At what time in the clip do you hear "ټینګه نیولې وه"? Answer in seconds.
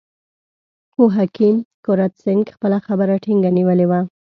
3.23-3.99